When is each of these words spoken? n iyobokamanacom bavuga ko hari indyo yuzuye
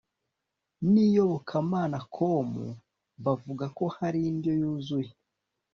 n 0.91 0.93
iyobokamanacom 1.05 2.49
bavuga 3.25 3.65
ko 3.77 3.85
hari 3.97 4.19
indyo 4.29 4.51
yuzuye 4.61 5.11